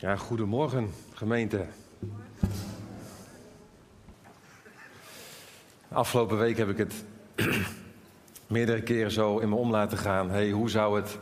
[0.00, 1.66] Ja, goedemorgen gemeente.
[5.88, 7.04] Afgelopen week heb ik het
[8.46, 10.30] meerdere keren zo in me om laten gaan.
[10.30, 11.18] Hey, hoe zou het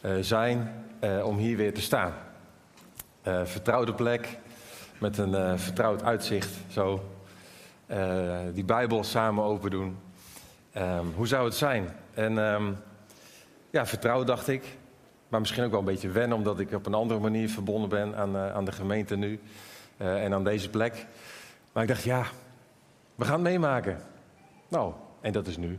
[0.00, 2.14] uh, zijn uh, om hier weer te staan?
[3.28, 4.38] Uh, vertrouwde plek,
[4.98, 6.50] met een vertrouwd uitzicht.
[6.68, 7.04] Zo,
[8.52, 9.98] die Bijbel samen open doen.
[10.76, 11.88] Um, hoe zou het zijn?
[12.14, 12.76] En um,
[13.70, 14.64] ja, vertrouwd dacht ik.
[15.28, 18.16] Maar misschien ook wel een beetje wennen, omdat ik op een andere manier verbonden ben
[18.16, 19.40] aan, uh, aan de gemeente nu.
[20.00, 21.06] Uh, en aan deze plek.
[21.72, 22.24] Maar ik dacht, ja,
[23.14, 24.00] we gaan het meemaken.
[24.68, 25.78] Nou, en dat is nu.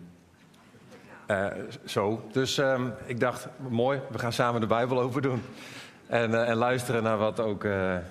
[1.28, 1.48] Uh,
[1.86, 2.24] zo.
[2.32, 5.42] Dus um, ik dacht, mooi, we gaan samen de Bijbel open doen.
[6.08, 8.02] En, en luisteren naar wat ook de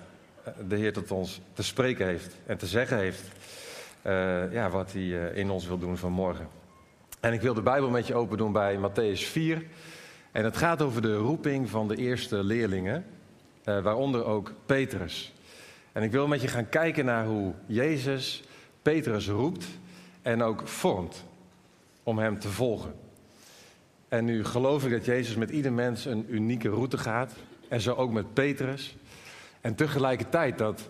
[0.69, 3.23] Heer tot ons te spreken heeft en te zeggen heeft.
[4.53, 6.49] ja, wat hij in ons wil doen vanmorgen.
[7.21, 9.63] En ik wil de Bijbel met je open doen bij Matthäus 4.
[10.33, 13.05] En het gaat over de roeping van de eerste leerlingen,
[13.65, 15.33] uh, waaronder ook Petrus.
[15.93, 18.43] En ik wil met je gaan kijken naar hoe Jezus
[18.83, 19.67] Petrus roept
[20.23, 21.25] en ook vormt
[22.03, 22.95] om hem te volgen.
[24.09, 27.33] En nu geloof ik dat Jezus met ieder mens een unieke route gaat.
[27.69, 28.97] En zo ook met Petrus.
[29.61, 30.89] En tegelijkertijd dat,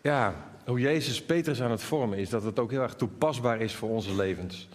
[0.00, 3.74] ja, hoe Jezus Petrus aan het vormen is, dat het ook heel erg toepasbaar is
[3.74, 4.68] voor onze levens.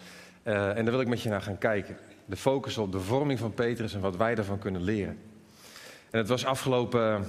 [0.44, 1.98] Uh, en daar wil ik met je naar gaan kijken
[2.30, 5.18] de focus op de vorming van Petrus en wat wij daarvan kunnen leren.
[6.10, 7.26] En het was afgelopen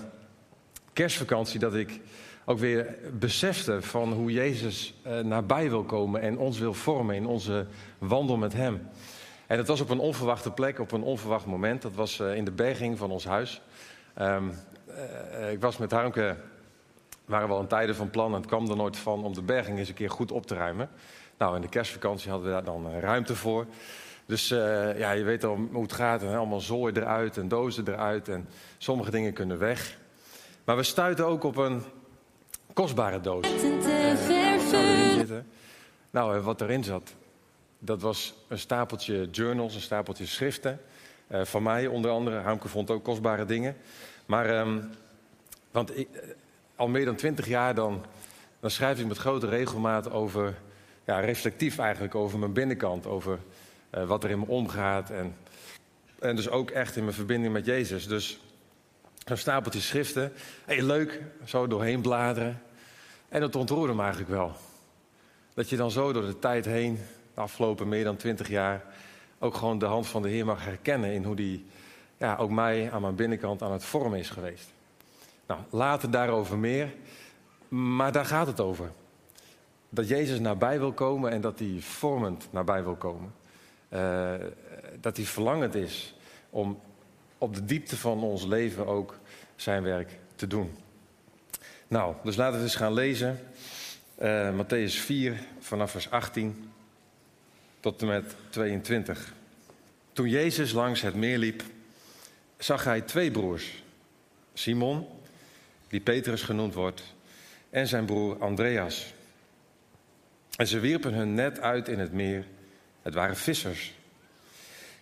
[0.93, 2.01] kerstvakantie dat ik
[2.45, 7.27] ook weer besefte van hoe Jezus uh, nabij wil komen en ons wil vormen in
[7.27, 7.67] onze
[7.99, 8.89] wandel met Hem.
[9.47, 11.83] En het was op een onverwachte plek, op een onverwacht moment.
[11.83, 13.61] Dat was uh, in de berging van ons huis.
[14.19, 14.53] Um,
[14.89, 16.37] uh, ik was met Harmke,
[17.25, 19.43] waren we al een tijden van plan en het kwam er nooit van om de
[19.43, 20.89] berging eens een keer goed op te ruimen.
[21.39, 23.67] Nou, in de kerstvakantie hadden we daar dan ruimte voor.
[24.31, 26.23] Dus uh, ja, je weet al hoe het gaat.
[26.23, 28.29] En allemaal zooi eruit en dozen eruit.
[28.29, 29.99] En sommige dingen kunnen weg.
[30.65, 31.83] Maar we stuiten ook op een
[32.73, 33.47] kostbare doos.
[33.65, 35.37] Uh,
[36.11, 37.15] nou, wat erin zat,
[37.79, 40.81] dat was een stapeltje journals, een stapeltje schriften.
[41.29, 42.37] Uh, van mij onder andere.
[42.37, 43.77] Hamke vond ook kostbare dingen.
[44.27, 44.91] Maar, um,
[45.71, 46.09] want ik,
[46.77, 48.05] al meer dan twintig jaar dan,
[48.61, 50.55] dan schrijf ik met grote regelmaat over,
[51.05, 53.07] ja, reflectief eigenlijk over mijn binnenkant.
[53.07, 53.39] Over
[53.95, 55.11] uh, wat er in me omgaat.
[55.11, 55.37] En,
[56.19, 58.07] en dus ook echt in mijn verbinding met Jezus.
[58.07, 58.41] Dus
[59.25, 60.33] een stapeltje schriften.
[60.65, 62.63] Hey, leuk, zo doorheen bladeren.
[63.29, 64.53] En dat ontroerde me eigenlijk wel.
[65.55, 66.99] Dat je dan zo door de tijd heen,
[67.35, 68.85] de afgelopen meer dan twintig jaar,
[69.39, 71.67] ook gewoon de hand van de Heer mag herkennen in hoe die
[72.17, 74.73] ja, ook mij aan mijn binnenkant aan het vormen is geweest.
[75.47, 76.95] Nou, later daarover meer.
[77.69, 78.93] Maar daar gaat het over.
[79.89, 83.33] Dat Jezus nabij wil komen en dat hij vormend nabij wil komen.
[83.93, 84.35] Uh,
[85.01, 86.15] dat hij verlangend is
[86.51, 86.81] om
[87.39, 89.19] op de diepte van ons leven ook
[89.57, 90.71] zijn werk te doen.
[91.89, 93.41] Nou, dus laten we eens gaan lezen.
[94.23, 96.71] Uh, Matthäus 4 vanaf vers 18
[97.81, 99.33] tot en met 22.
[100.13, 101.63] Toen Jezus langs het meer liep,
[102.59, 103.83] zag hij twee broers.
[104.55, 105.07] Simon,
[105.89, 107.03] die Petrus genoemd wordt,
[107.71, 109.15] en zijn broer Andreas.
[110.57, 112.45] En ze wierpen hun net uit in het meer
[113.03, 113.95] het waren vissers.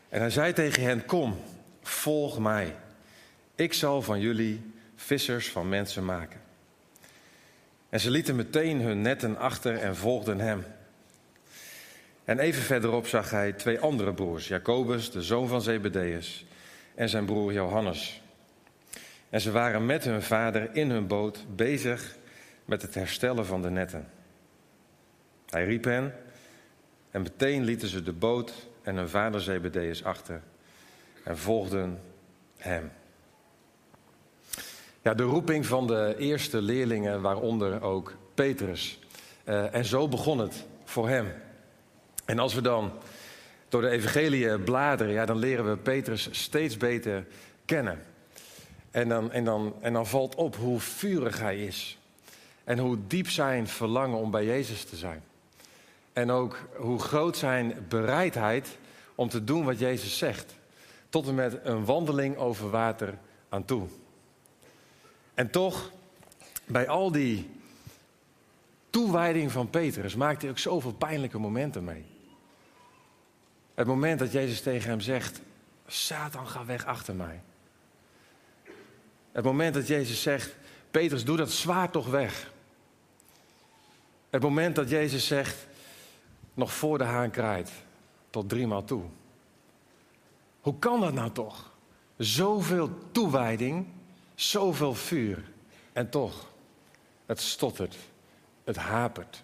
[0.09, 1.41] En hij zei tegen hen: Kom,
[1.83, 2.77] volg mij.
[3.55, 6.41] Ik zal van jullie vissers van mensen maken.
[7.89, 10.65] En ze lieten meteen hun netten achter en volgden hem.
[12.25, 16.47] En even verderop zag hij twee andere broers, Jacobus, de zoon van Zebedeus,
[16.95, 18.23] en zijn broer Johannes.
[19.31, 22.17] En ze waren met hun vader in hun boot bezig
[22.65, 24.09] met het herstellen van de netten.
[25.51, 26.15] Hij riep hen
[27.11, 28.53] en meteen lieten ze de boot
[28.83, 30.43] en hun vader Zebedeus achter
[31.25, 32.01] en volgden
[32.57, 32.91] hem.
[35.03, 38.99] Ja, de roeping van de eerste leerlingen, waaronder ook Petrus.
[39.45, 41.33] Uh, en zo begon het voor hem.
[42.25, 42.93] En als we dan
[43.69, 47.27] door de evangelie bladeren, ja, dan leren we Petrus steeds beter
[47.65, 48.03] kennen.
[48.91, 51.99] En dan, en, dan, en dan valt op hoe vurig hij is.
[52.65, 55.23] En hoe diep zijn verlangen om bij Jezus te zijn.
[56.19, 58.79] En ook hoe groot zijn bereidheid
[59.15, 60.55] om te doen wat Jezus zegt.
[61.09, 63.19] Tot en met een wandeling over water
[63.49, 63.87] aan toe.
[65.35, 65.91] En toch,
[66.67, 67.51] bij al die
[68.91, 72.05] toewijding van Petrus maakt hij ook zoveel pijnlijke momenten mee.
[73.75, 75.41] Het moment dat Jezus tegen hem zegt:
[75.87, 77.43] Satan, ga weg achter mij.
[79.33, 80.55] Het moment dat Jezus zegt:
[80.91, 82.53] Petrus, doe dat zwaard toch weg.
[84.31, 85.68] Het moment dat Jezus zegt:
[86.59, 87.71] nog voor de haan kraait,
[88.31, 89.03] tot driemaal toe.
[90.61, 91.71] Hoe kan dat nou toch?
[92.17, 93.87] Zoveel toewijding
[94.39, 95.43] Zoveel vuur.
[95.93, 96.47] En toch,
[97.27, 97.97] het stottert,
[98.65, 99.43] het hapert.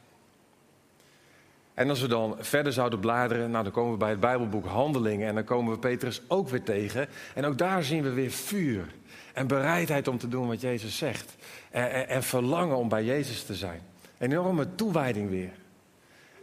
[1.75, 5.29] En als we dan verder zouden bladeren, nou, dan komen we bij het Bijbelboek Handelingen
[5.29, 7.09] en dan komen we Petrus ook weer tegen.
[7.35, 8.95] En ook daar zien we weer vuur
[9.33, 11.37] en bereidheid om te doen wat Jezus zegt.
[11.71, 13.81] En, en, en verlangen om bij Jezus te zijn.
[14.19, 15.53] Enorme toewijding weer.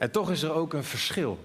[0.01, 1.39] En toch is er ook een verschil.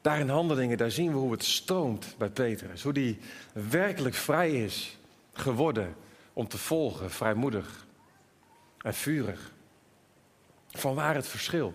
[0.00, 2.82] Daar in handelingen, daar zien we hoe het stroomt bij Petrus.
[2.82, 3.18] Hoe die
[3.52, 4.98] werkelijk vrij is
[5.32, 5.94] geworden
[6.32, 7.86] om te volgen, vrijmoedig
[8.78, 9.52] en vurig.
[10.68, 11.74] Van waar het verschil?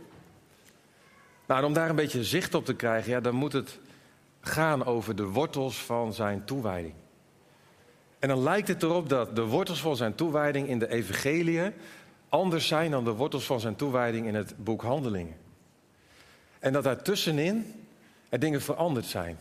[1.48, 3.80] Nou, en om daar een beetje zicht op te krijgen, ja, dan moet het
[4.42, 6.94] gaan over de wortels van zijn toewijding.
[8.20, 11.74] En dan lijkt het erop dat de wortels van zijn toewijding in de evangeliën
[12.30, 15.45] anders zijn dan de wortels van zijn toewijding in het boek Handelingen.
[16.66, 17.86] En dat daartussenin
[18.30, 19.38] er dingen veranderd zijn.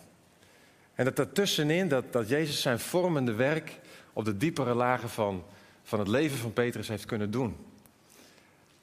[0.95, 3.79] En dat daartussenin, dat, dat Jezus zijn vormende werk
[4.13, 5.45] op de diepere lagen van,
[5.83, 7.57] van het leven van Petrus heeft kunnen doen.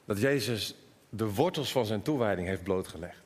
[0.06, 0.76] Dat Jezus
[1.10, 3.22] de wortels van zijn toewijding heeft blootgelegd.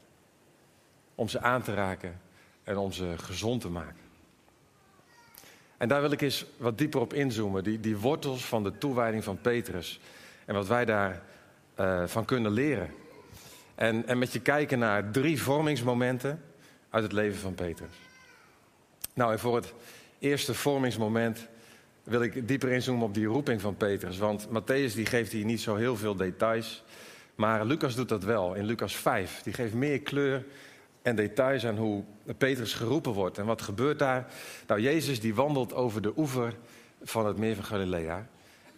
[1.15, 2.21] Om ze aan te raken
[2.63, 4.03] en om ze gezond te maken.
[5.77, 7.63] En daar wil ik eens wat dieper op inzoomen.
[7.63, 9.99] Die, die wortels van de toewijding van Petrus.
[10.45, 11.21] En wat wij daarvan
[11.79, 13.03] uh, van kunnen leren.
[13.75, 16.41] En, en met je kijken naar drie vormingsmomenten
[16.89, 17.95] uit het leven van Petrus.
[19.13, 19.73] Nou, en voor het
[20.19, 21.47] eerste vormingsmoment
[22.03, 24.17] wil ik dieper inzoomen op die roeping van Petrus.
[24.17, 26.83] Want Matthäus die geeft hier niet zo heel veel details.
[27.35, 29.41] Maar Lucas doet dat wel in Lucas 5.
[29.43, 30.45] Die geeft meer kleur
[31.01, 32.03] en details aan hoe
[32.37, 33.37] Petrus geroepen wordt.
[33.37, 34.27] En wat gebeurt daar?
[34.67, 36.53] Nou, Jezus die wandelt over de oever
[37.03, 38.27] van het meer van Galilea.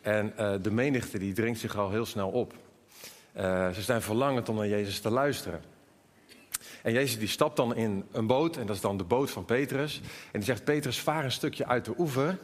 [0.01, 2.53] En uh, de menigte die dringt zich al heel snel op.
[3.37, 5.61] Uh, ze zijn verlangend om naar Jezus te luisteren.
[6.83, 9.45] En Jezus die stapt dan in een boot, en dat is dan de boot van
[9.45, 10.01] Petrus.
[10.31, 12.37] En die zegt, Petrus, vaar een stukje uit de oever,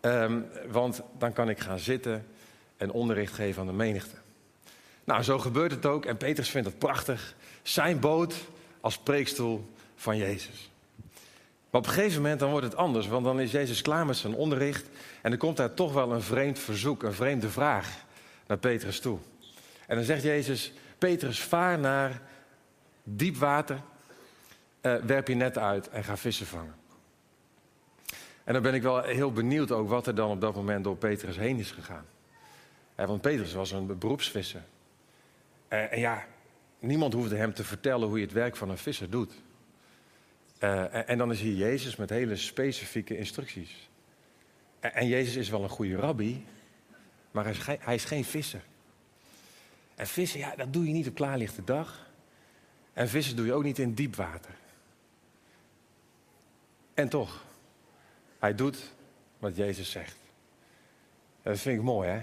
[0.00, 2.26] um, want dan kan ik gaan zitten
[2.76, 4.16] en onderricht geven aan de menigte.
[5.04, 7.34] Nou, zo gebeurt het ook en Petrus vindt het prachtig.
[7.62, 8.34] Zijn boot
[8.80, 10.70] als preekstoel van Jezus.
[11.70, 14.16] Maar op een gegeven moment dan wordt het anders, want dan is Jezus klaar met
[14.16, 14.88] zijn onderricht
[15.22, 17.88] en er komt daar toch wel een vreemd verzoek, een vreemde vraag
[18.46, 19.18] naar Petrus toe.
[19.92, 22.20] En dan zegt Jezus, Petrus, vaar naar
[23.02, 23.82] diep water,
[24.82, 26.74] uh, werp je net uit en ga vissen vangen.
[28.44, 30.96] En dan ben ik wel heel benieuwd ook wat er dan op dat moment door
[30.96, 32.04] Petrus heen is gegaan.
[32.94, 34.62] Eh, want Petrus was een beroepsvisser.
[35.68, 36.26] Uh, en ja,
[36.78, 39.32] niemand hoefde hem te vertellen hoe je het werk van een visser doet.
[40.60, 43.88] Uh, en, dan is hier Jezus met hele specifieke instructies.
[44.80, 46.46] En, Jezus is wel een goede rabbi,
[47.30, 48.62] maar hij is, hij is geen visser.
[49.94, 52.10] En vissen, ja, dat doe je niet op klaarlichte dag.
[52.92, 54.54] En vissen doe je ook niet in diep water.
[56.94, 57.44] En toch,
[58.38, 58.92] hij doet
[59.38, 60.16] wat Jezus zegt.
[61.42, 62.22] Dat vind ik mooi, hè?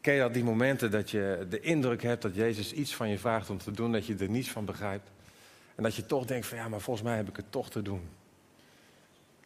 [0.00, 3.18] Ken je dat die momenten dat je de indruk hebt dat Jezus iets van je
[3.18, 5.10] vraagt om te doen, dat je er niets van begrijpt?
[5.74, 7.82] En dat je toch denkt van ja, maar volgens mij heb ik het toch te
[7.82, 8.08] doen.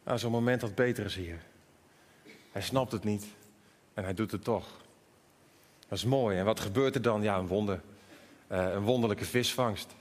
[0.05, 1.39] Nou, zo'n moment dat beter is hier.
[2.53, 3.27] Hij snapt het niet
[3.95, 4.81] en hij doet het toch.
[5.91, 6.39] Dat is mooi.
[6.39, 7.23] En wat gebeurt er dan?
[7.23, 7.81] Ja, een wonder.
[8.53, 9.95] Uh, een wonderlijke visvangst.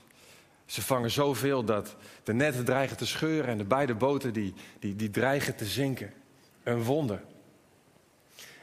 [0.66, 4.96] Ze vangen zoveel dat de netten dreigen te scheuren en de beide boten die, die,
[4.96, 6.12] die dreigen te zinken.
[6.62, 7.22] Een wonder.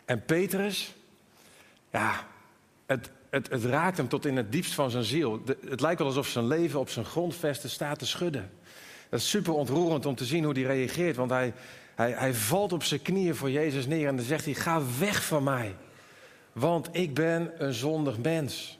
[0.05, 0.95] En Petrus,
[1.91, 2.27] ja,
[2.85, 5.41] het, het, het raakt hem tot in het diepst van zijn ziel.
[5.69, 8.51] Het lijkt wel alsof zijn leven op zijn grondvesten staat te schudden.
[9.09, 11.53] Dat is super ontroerend om te zien hoe hij reageert, want hij,
[11.95, 15.23] hij, hij valt op zijn knieën voor Jezus neer en dan zegt hij, ga weg
[15.23, 15.75] van mij,
[16.57, 18.79] want ik ben een zondig mens.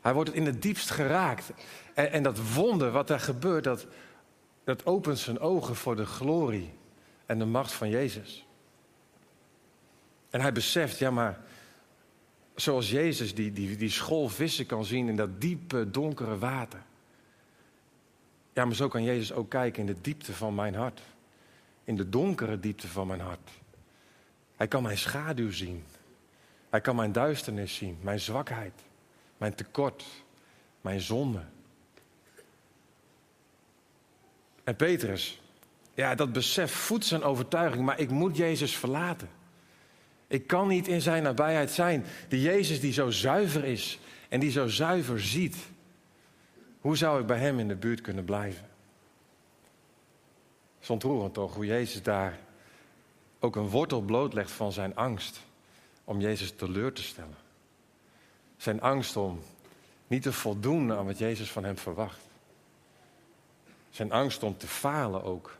[0.00, 1.50] Hij wordt in het diepst geraakt.
[1.94, 3.86] En, en dat wonder wat daar gebeurt, dat,
[4.64, 6.72] dat opent zijn ogen voor de glorie
[7.26, 8.46] en de macht van Jezus.
[10.30, 11.40] En hij beseft, ja maar,
[12.54, 16.82] zoals Jezus die, die, die school vissen kan zien in dat diepe, donkere water.
[18.52, 21.00] Ja, maar zo kan Jezus ook kijken in de diepte van mijn hart.
[21.84, 23.50] In de donkere diepte van mijn hart.
[24.58, 25.84] Hij kan mijn schaduw zien.
[26.70, 28.72] Hij kan mijn duisternis zien, mijn zwakheid,
[29.36, 30.04] mijn tekort,
[30.80, 31.40] mijn zonde.
[34.64, 35.40] En Petrus,
[35.94, 39.28] ja, dat besef voedt zijn overtuiging, maar ik moet Jezus verlaten.
[40.26, 42.04] Ik kan niet in zijn nabijheid zijn.
[42.28, 43.98] Die Jezus die zo zuiver is
[44.28, 45.56] en die zo zuiver ziet.
[46.80, 48.68] Hoe zou ik bij hem in de buurt kunnen blijven?
[50.78, 51.00] Het
[51.32, 52.38] toch hoe Jezus daar
[53.38, 55.40] ook een wortel blootlegt van zijn angst
[56.04, 57.36] om Jezus teleur te stellen.
[58.56, 59.42] Zijn angst om
[60.06, 62.20] niet te voldoen aan wat Jezus van hem verwacht.
[63.90, 65.56] Zijn angst om te falen ook.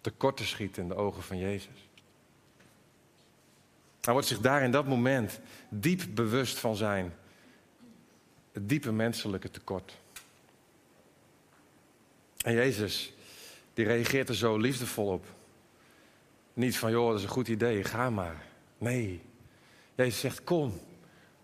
[0.00, 1.88] Tekort te schieten in de ogen van Jezus.
[4.00, 7.14] Hij wordt zich daar in dat moment diep bewust van zijn
[8.52, 9.96] het diepe menselijke tekort.
[12.38, 13.12] En Jezus,
[13.74, 15.26] die reageert er zo liefdevol op.
[16.58, 18.46] Niet van, joh, dat is een goed idee, ga maar.
[18.78, 19.20] Nee,
[19.94, 20.80] Jezus zegt, kom,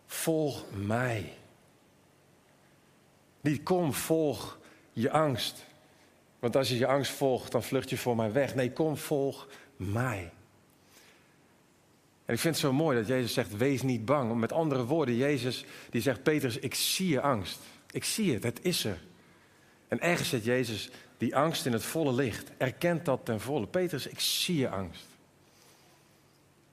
[0.07, 1.33] volg mij.
[3.41, 4.59] Niet kom, volg
[4.93, 5.65] je angst.
[6.39, 8.55] Want als je je angst volgt, dan vlucht je voor mij weg.
[8.55, 10.33] Nee, kom, volg mij.
[12.25, 14.35] En ik vind het zo mooi dat Jezus zegt, wees niet bang.
[14.35, 17.59] Met andere woorden, Jezus die zegt, Petrus, ik zie je angst.
[17.91, 18.99] Ik zie het, het is er.
[19.89, 20.91] En ergens zet Jezus
[21.25, 22.51] die angst in het volle licht.
[22.57, 23.67] Erkent dat ten volle.
[23.67, 25.07] Petrus, ik zie je angst.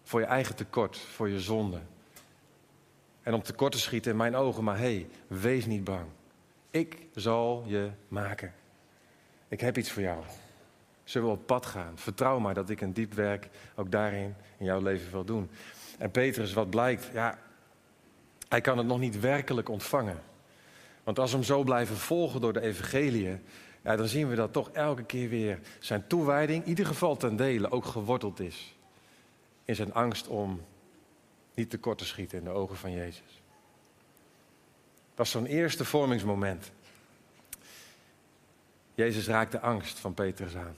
[0.04, 1.80] Voor je eigen tekort, voor je zonde.
[3.22, 6.06] En om tekort te schieten in mijn ogen, maar hé, hey, wees niet bang.
[6.72, 8.54] Ik zal je maken.
[9.48, 10.24] Ik heb iets voor jou.
[11.04, 11.98] Zullen we op pad gaan?
[11.98, 15.50] Vertrouw maar dat ik een diep werk ook daarin in jouw leven wil doen.
[15.98, 17.40] En Petrus, wat blijkt, ja,
[18.48, 20.22] hij kan het nog niet werkelijk ontvangen.
[21.04, 23.42] Want als we hem zo blijven volgen door de evangeliën,
[23.82, 27.36] ja, dan zien we dat toch elke keer weer zijn toewijding, in ieder geval ten
[27.36, 28.76] dele, ook geworteld is.
[29.66, 30.62] In zijn angst om
[31.54, 33.42] niet tekort te schieten in de ogen van Jezus.
[35.10, 36.72] Dat was zo'n eerste vormingsmoment.
[38.94, 40.76] Jezus raakt de angst van Petrus aan.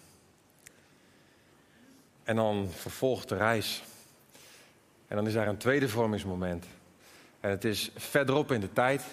[2.24, 3.84] En dan vervolgt de reis.
[5.08, 6.66] En dan is daar een tweede vormingsmoment.
[7.40, 9.04] En het is verderop in de tijd,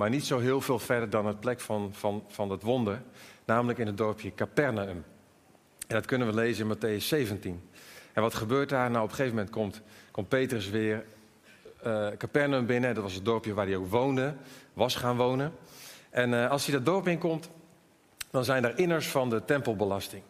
[0.00, 3.02] maar niet zo heel veel verder dan het plek van, van, van het wonder,
[3.44, 5.04] namelijk in het dorpje Capernaum.
[5.86, 7.62] En dat kunnen we lezen in Matthäus 17.
[8.12, 8.90] En wat gebeurt daar?
[8.90, 11.04] Nou, op een gegeven moment komt, komt Petrus weer
[11.86, 12.94] uh, Capernaum binnen.
[12.94, 14.34] Dat was het dorpje waar hij ook woonde,
[14.72, 15.52] was gaan wonen.
[16.10, 17.50] En uh, als hij dat dorp inkomt,
[18.30, 20.22] dan zijn daar inners van de tempelbelasting.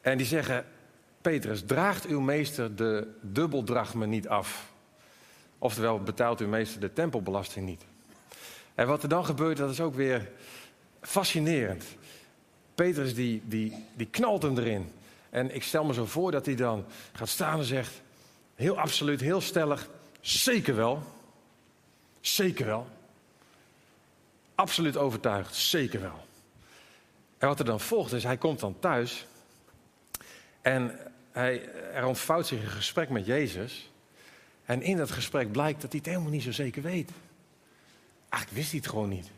[0.00, 0.64] En die zeggen,
[1.20, 4.72] Petrus, draagt uw meester de dubbeldrachme niet af?
[5.58, 7.84] Oftewel, betaalt uw meester de tempelbelasting niet?
[8.74, 10.30] En wat er dan gebeurt, dat is ook weer
[11.00, 11.84] fascinerend.
[12.74, 14.92] Petrus die, die, die knalt hem erin.
[15.30, 18.02] En ik stel me zo voor dat hij dan gaat staan en zegt,
[18.54, 19.88] heel absoluut, heel stellig,
[20.20, 21.02] zeker wel.
[22.20, 22.86] Zeker wel.
[24.54, 26.26] Absoluut overtuigd, zeker wel.
[27.38, 29.26] En wat er dan volgt is, hij komt dan thuis
[30.62, 30.98] en
[31.32, 33.90] hij, er ontvouwt zich een gesprek met Jezus.
[34.64, 37.10] En in dat gesprek blijkt dat hij het helemaal niet zo zeker weet.
[38.34, 39.30] Eigenlijk wist hij het gewoon niet.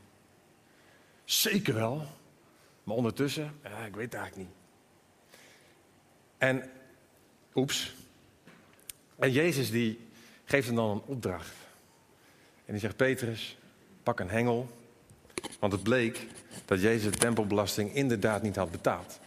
[1.25, 2.07] Zeker wel.
[2.85, 4.57] Maar ondertussen, ja, ik weet het eigenlijk niet.
[6.38, 6.71] En,
[7.55, 7.95] oeps.
[9.19, 10.09] En Jezus die
[10.45, 11.53] geeft hem dan een opdracht.
[12.65, 13.59] En die zegt, Petrus,
[14.03, 14.69] pak een hengel.
[15.59, 16.26] Want het bleek
[16.65, 19.21] dat Jezus de tempelbelasting inderdaad niet had betaald.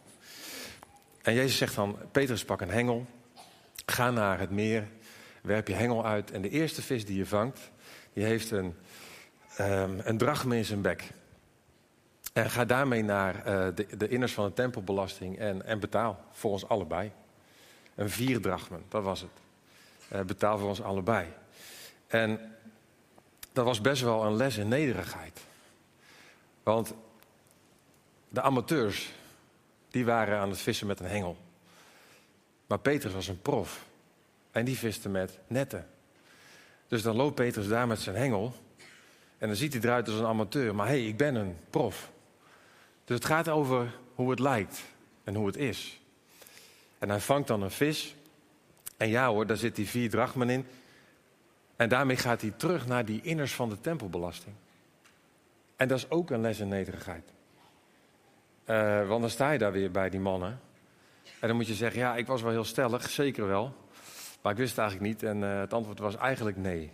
[1.22, 3.06] En Jezus zegt dan, Petrus pak een hengel,
[3.86, 4.88] ga naar het meer,
[5.42, 6.32] werp je hengel uit.
[6.32, 7.60] En de eerste vis die je vangt,
[8.14, 8.76] die heeft een,
[9.60, 11.12] um, een drachme in zijn bek.
[12.34, 13.44] En ga daarmee naar uh,
[13.76, 17.12] de, de inners van de tempelbelasting en, en betaal voor ons allebei.
[17.96, 19.30] Een vier drachmen, dat was het.
[20.14, 21.28] Uh, betaal voor ons allebei.
[22.08, 22.56] En
[23.52, 25.40] dat was best wel een les in nederigheid.
[26.64, 26.94] Want
[28.30, 29.12] de amateurs,
[29.90, 31.38] die waren aan het vissen met een hengel.
[32.68, 33.86] Maar Petrus was een prof.
[34.52, 35.88] En die viste met netten.
[36.88, 38.54] Dus dan loopt Petrus daar met zijn hengel.
[39.40, 40.76] En dan ziet hij eruit als een amateur.
[40.76, 42.12] Maar hé, hey, ik ben een prof.
[43.06, 44.84] Dus het gaat over hoe het lijkt
[45.24, 46.02] en hoe het is.
[47.00, 48.16] En hij vangt dan een vis.
[48.98, 50.66] En ja hoor, daar zit die vier drachmen in.
[51.76, 54.56] En daarmee gaat hij terug naar die inners van de tempelbelasting.
[55.76, 57.34] En dat is ook een les in nederigheid.
[58.66, 60.60] Uh, want dan sta je daar weer bij die mannen.
[61.40, 63.76] En dan moet je zeggen, ja, ik was wel heel stellig, zeker wel.
[64.42, 66.92] Maar ik wist het eigenlijk niet en uh, het antwoord was eigenlijk nee.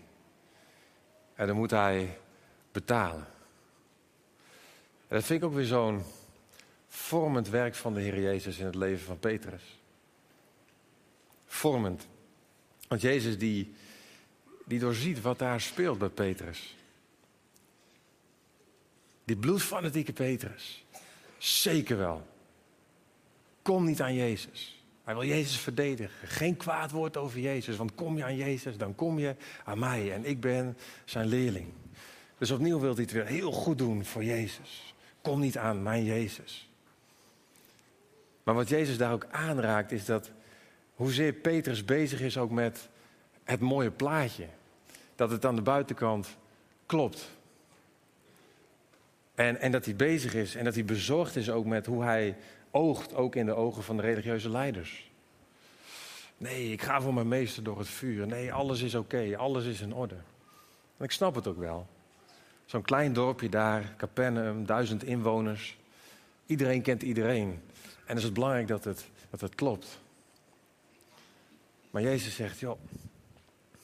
[1.35, 2.17] En dan moet hij
[2.75, 3.27] betalen.
[5.08, 6.03] En dat vind ik ook weer zo'n
[6.88, 9.79] vormend werk van de Heer Jezus in het leven van Petrus.
[11.46, 12.08] Vormend.
[12.88, 13.74] Want Jezus die,
[14.65, 16.75] die doorziet wat daar speelt bij Petrus.
[19.24, 20.86] Die bloedfanatieke Petrus.
[21.38, 22.27] Zeker wel.
[23.62, 24.84] Kom niet aan Jezus.
[25.03, 26.27] Hij wil Jezus verdedigen.
[26.27, 27.75] Geen kwaad woord over Jezus.
[27.75, 30.13] Want kom je aan Jezus, dan kom je aan mij.
[30.13, 31.74] En ik ben zijn leerling.
[32.38, 34.94] Dus opnieuw wil hij het weer heel goed doen voor Jezus.
[35.22, 36.70] Kom niet aan mijn Jezus.
[38.44, 40.32] Maar wat Jezus daar ook aanraakt is dat
[40.96, 42.89] hoezeer Petrus bezig is ook met
[43.44, 44.48] het mooie plaatje.
[45.15, 46.38] Dat het aan de buitenkant
[46.86, 47.30] klopt.
[49.36, 52.38] En, en dat hij bezig is en dat hij bezorgd is ook met hoe hij
[52.72, 55.12] oogt, ook in de ogen van de religieuze leiders.
[56.38, 58.27] Nee, ik ga voor mijn meester door het vuur.
[58.27, 60.15] Nee, alles is oké, alles is in orde.
[60.98, 61.88] En ik snap het ook wel.
[62.65, 65.77] Zo'n klein dorpje daar, Capernaum, duizend inwoners.
[66.45, 67.62] Iedereen kent iedereen.
[68.05, 70.00] En is het belangrijk dat het, dat het klopt.
[71.91, 72.79] Maar Jezus zegt, joh,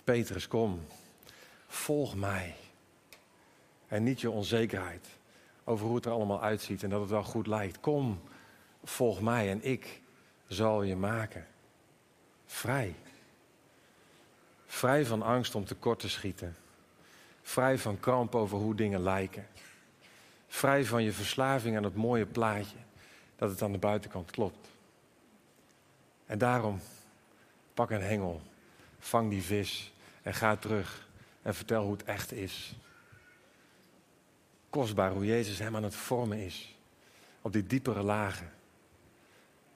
[0.04, 0.86] Petrus, kom,
[1.68, 2.56] volg mij.
[3.88, 5.08] En niet je onzekerheid
[5.64, 7.80] over hoe het er allemaal uitziet en dat het wel goed lijkt.
[7.80, 8.22] Kom,
[8.84, 10.02] volg mij en ik
[10.48, 11.48] zal je maken.
[12.46, 12.96] Vrij.
[14.66, 16.56] Vrij van angst om tekort te schieten.
[17.52, 19.48] Vrij van kramp over hoe dingen lijken.
[20.48, 22.78] Vrij van je verslaving aan het mooie plaatje
[23.36, 24.68] dat het aan de buitenkant klopt.
[26.26, 26.80] En daarom
[27.74, 28.42] pak een hengel,
[29.00, 31.08] vang die vis en ga terug
[31.42, 32.76] en vertel hoe het echt is.
[34.70, 36.76] Kostbaar hoe Jezus hem aan het vormen is
[37.42, 38.52] op die diepere lagen.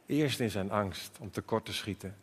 [0.05, 2.15] Eerst in zijn angst om tekort te schieten,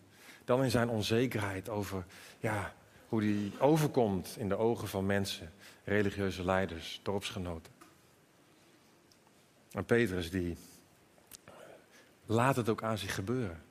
[0.45, 2.05] dan in zijn onzekerheid over
[2.41, 2.75] ja,
[3.13, 5.53] hoe die overkomt in de ogen van mensen,
[5.85, 7.73] religieuze leiders, dorpsgenoten.
[9.71, 10.57] En Petrus die
[12.27, 13.63] laat het ook aan zich gebeuren.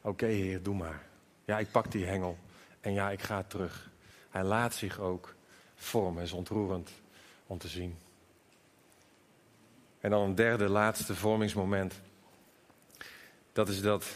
[0.00, 1.06] Oké heer, doe maar.
[1.44, 2.38] Ja, ik pak die hengel
[2.80, 3.90] en ja, ik ga terug.
[4.30, 5.34] Hij laat zich ook
[5.74, 6.90] vormen, is ontroerend
[7.46, 7.98] om te zien.
[10.00, 12.00] En dan een derde, laatste vormingsmoment.
[13.52, 14.06] Dat is dat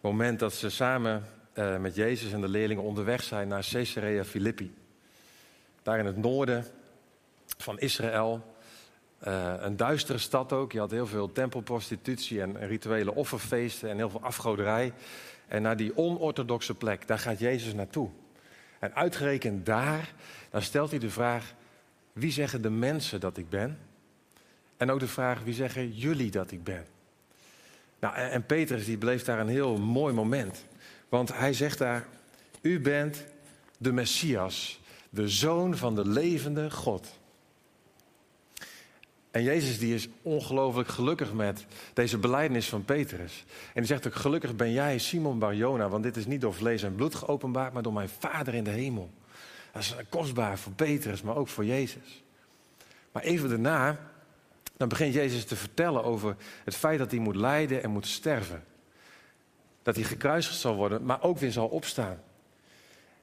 [0.00, 1.24] moment dat ze samen
[1.58, 4.74] uh, met Jezus en de leerlingen onderweg zijn naar Caesarea Philippi.
[5.82, 6.64] Daar in het noorden
[7.56, 8.56] van Israël.
[9.26, 10.72] Uh, een duistere stad ook.
[10.72, 14.92] Je had heel veel tempelprostitutie en rituele offerfeesten en heel veel afgoderij.
[15.48, 18.08] En naar die onorthodoxe plek, daar gaat Jezus naartoe.
[18.78, 20.12] En uitgerekend daar,
[20.50, 21.54] dan stelt hij de vraag:
[22.12, 23.78] wie zeggen de mensen dat ik ben?
[24.76, 26.86] En ook de vraag: wie zeggen jullie dat ik ben?
[28.00, 30.66] Nou, en Petrus die beleeft daar een heel mooi moment.
[31.08, 32.06] Want hij zegt daar:
[32.60, 33.24] U bent
[33.78, 37.18] de Messias, de zoon van de levende God.
[39.30, 43.44] En Jezus die is ongelooflijk gelukkig met deze belijdenis van Petrus.
[43.48, 46.82] En die zegt ook, gelukkig ben jij Simon Barjona, want dit is niet door vlees
[46.82, 49.10] en bloed geopenbaard, maar door mijn Vader in de hemel.
[49.72, 52.22] Dat is kostbaar voor Petrus, maar ook voor Jezus.
[53.12, 54.10] Maar even daarna,
[54.76, 58.64] dan begint Jezus te vertellen over het feit dat hij moet lijden en moet sterven.
[59.88, 62.22] Dat hij gekruisigd zal worden, maar ook weer zal opstaan.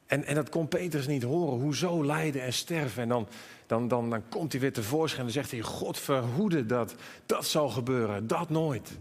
[0.06, 1.60] En, en dat kon Petrus niet horen.
[1.60, 3.02] Hoezo lijden en sterven?
[3.02, 3.28] En dan,
[3.66, 7.70] dan, dan, dan komt hij weer tevoorschijn en zegt hij: God verhoede dat dat zal
[7.70, 8.28] gebeuren.
[8.28, 8.98] Dat nooit.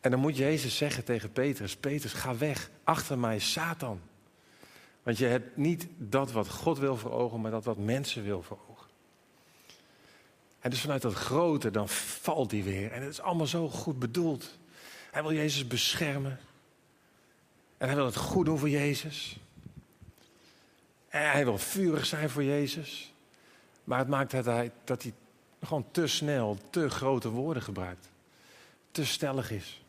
[0.00, 2.70] En dan moet Jezus zeggen tegen Petrus: Petrus, ga weg.
[2.84, 4.00] Achter mij, Satan.
[5.02, 8.42] Want je hebt niet dat wat God wil voor ogen, maar dat wat mensen wil
[8.42, 8.90] voor ogen.
[10.60, 12.92] En dus vanuit dat grote, dan valt hij weer.
[12.92, 14.58] En het is allemaal zo goed bedoeld.
[15.16, 16.38] Hij wil Jezus beschermen.
[17.78, 19.36] En hij wil het goed doen voor Jezus.
[21.08, 23.12] En hij wil vurig zijn voor Jezus.
[23.84, 25.12] Maar het maakt dat hij, dat hij
[25.62, 28.08] gewoon te snel, te grote woorden gebruikt.
[28.90, 29.82] Te stellig is.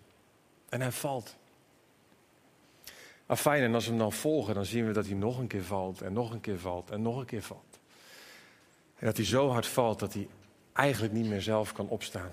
[0.70, 1.36] En hij valt.
[3.26, 5.64] Afijn, en als we hem dan volgen, dan zien we dat hij nog een keer
[5.64, 6.02] valt.
[6.02, 6.90] En nog een keer valt.
[6.90, 7.80] En nog een keer valt.
[8.96, 10.28] En dat hij zo hard valt dat hij
[10.74, 12.32] eigenlijk niet meer zelf kan opstaan.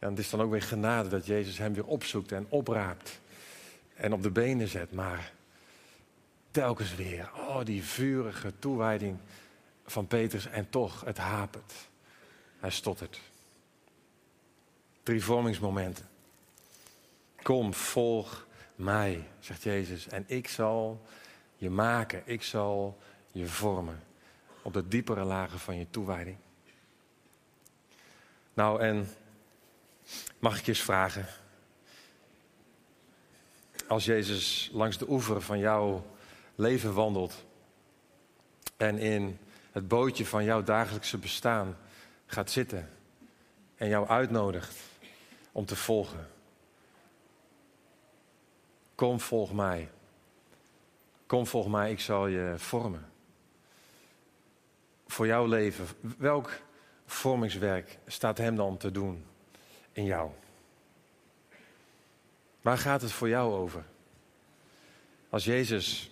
[0.00, 3.20] En het is dan ook weer genade dat Jezus hem weer opzoekt en opraapt
[3.94, 4.92] en op de benen zet.
[4.92, 5.32] Maar
[6.50, 9.18] telkens weer, oh die vurige toewijding
[9.86, 11.72] van Petrus en toch, het hapert.
[12.58, 13.20] Hij stottert.
[15.02, 16.08] Drie vormingsmomenten.
[17.42, 21.06] Kom, volg mij, zegt Jezus, en ik zal
[21.56, 22.98] je maken, ik zal
[23.32, 24.02] je vormen
[24.62, 26.36] op de diepere lagen van je toewijding.
[28.54, 29.08] Nou, en
[30.38, 31.26] mag ik je eens vragen,
[33.88, 36.06] als Jezus langs de oever van jouw
[36.54, 37.44] leven wandelt
[38.76, 39.38] en in
[39.72, 41.76] het bootje van jouw dagelijkse bestaan
[42.26, 42.90] gaat zitten
[43.76, 44.76] en jou uitnodigt
[45.52, 46.28] om te volgen.
[48.94, 49.90] Kom, volg mij.
[51.26, 53.12] Kom, volg mij, ik zal je vormen.
[55.06, 55.86] Voor jouw leven,
[56.18, 56.60] welk
[57.06, 59.24] vormingswerk staat hem dan te doen
[60.04, 60.30] jou?
[62.60, 63.84] Waar gaat het voor jou over?
[65.28, 66.10] Als Jezus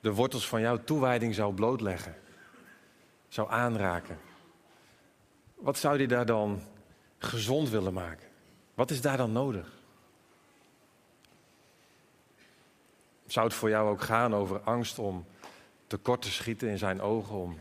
[0.00, 2.16] de wortels van jouw toewijding zou blootleggen,
[3.28, 4.18] zou aanraken,
[5.54, 6.62] wat zou hij daar dan
[7.18, 8.28] gezond willen maken?
[8.74, 9.72] Wat is daar dan nodig?
[13.26, 15.26] Zou het voor jou ook gaan over angst om
[15.86, 17.58] tekort te schieten in zijn ogen, om,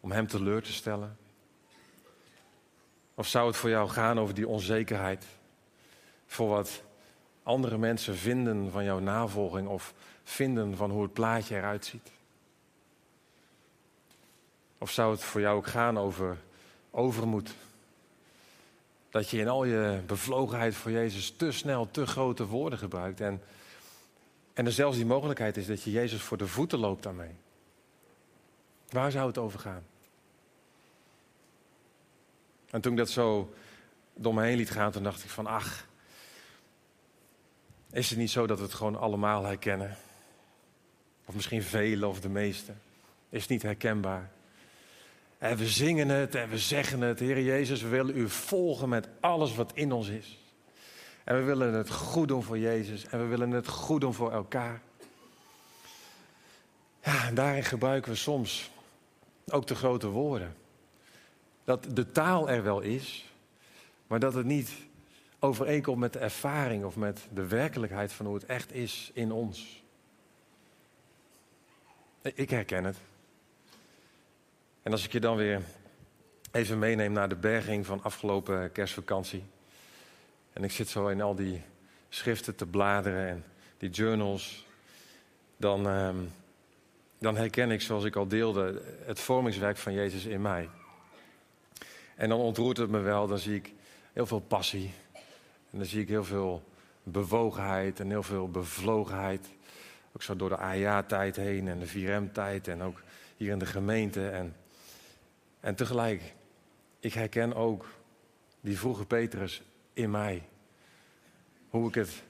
[0.00, 1.18] om hem teleur te stellen?
[3.20, 5.24] Of zou het voor jou gaan over die onzekerheid
[6.26, 6.82] voor wat
[7.42, 12.10] andere mensen vinden van jouw navolging of vinden van hoe het plaatje eruit ziet?
[14.78, 16.36] Of zou het voor jou ook gaan over
[16.90, 17.54] overmoed?
[19.10, 23.20] Dat je in al je bevlogenheid voor Jezus te snel te grote woorden gebruikt.
[23.20, 23.42] En,
[24.52, 27.34] en er zelfs die mogelijkheid is dat je Jezus voor de voeten loopt daarmee.
[28.90, 29.89] Waar zou het over gaan?
[32.70, 33.54] En toen ik dat zo
[34.14, 35.86] door me heen liet gaan, toen dacht ik van ach,
[37.92, 39.96] is het niet zo dat we het gewoon allemaal herkennen?
[41.24, 42.80] Of misschien velen of de meesten.
[43.28, 44.30] Is het niet herkenbaar?
[45.38, 47.18] En we zingen het en we zeggen het.
[47.18, 50.38] Heer Jezus, we willen u volgen met alles wat in ons is.
[51.24, 53.06] En we willen het goed doen voor Jezus.
[53.06, 54.80] En we willen het goed doen voor elkaar.
[57.02, 58.70] Ja, en daarin gebruiken we soms
[59.48, 60.54] ook de grote woorden.
[61.70, 63.32] Dat de taal er wel is,
[64.06, 64.72] maar dat het niet
[65.38, 69.82] overeenkomt met de ervaring of met de werkelijkheid van hoe het echt is in ons.
[72.22, 72.96] Ik herken het.
[74.82, 75.62] En als ik je dan weer
[76.50, 79.44] even meeneem naar de berging van afgelopen kerstvakantie.
[80.52, 81.62] En ik zit zo in al die
[82.08, 83.44] schriften te bladeren en
[83.78, 84.66] die journals.
[85.56, 86.16] Dan, ehm,
[87.18, 90.68] dan herken ik, zoals ik al deelde, het vormingswerk van Jezus in mij.
[92.20, 93.72] En dan ontroert het me wel, dan zie ik
[94.12, 94.92] heel veel passie.
[95.70, 96.62] En dan zie ik heel veel
[97.02, 99.48] bewogenheid en heel veel bevlogenheid.
[100.12, 103.02] Ook zo door de AJA-tijd heen en de 4M-tijd en ook
[103.36, 104.28] hier in de gemeente.
[104.28, 104.56] En
[105.60, 106.34] en tegelijk,
[106.98, 107.86] ik herken ook
[108.60, 110.42] die vroege Petrus in mij.
[111.68, 112.22] Hoe ik het